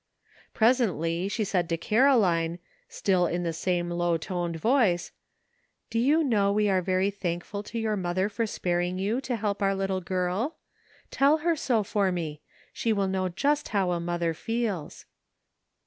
Presently 0.55 1.27
she 1.27 1.43
said 1.43 1.69
to 1.69 1.77
Caroline, 1.77 2.57
still 2.89 3.27
in 3.27 3.43
the 3.43 3.53
same 3.53 3.91
low 3.91 4.17
toned 4.17 4.55
voice:" 4.55 5.11
Do 5.91 5.99
you 5.99 6.23
know 6.23 6.51
we 6.51 6.67
are 6.69 6.81
very 6.81 7.11
thankful 7.11 7.61
to 7.61 7.77
your 7.77 7.95
mother 7.95 8.27
for 8.27 8.47
sparing 8.47 8.97
you 8.97 9.21
LEARNING. 9.21 9.21
245 9.21 9.37
to 9.37 9.39
help 9.39 9.61
our 9.61 9.75
little 9.75 10.01
girl? 10.01 10.57
Tell 11.11 11.37
her 11.45 11.55
so 11.55 11.83
for 11.83 12.11
me; 12.11 12.41
she 12.73 12.91
will 12.91 13.07
know 13.07 13.29
just 13.29 13.67
how 13.67 13.91
a 13.91 13.99
mother 13.99 14.33
feels." 14.33 15.05